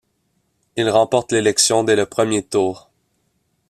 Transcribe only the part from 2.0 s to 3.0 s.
premier tour.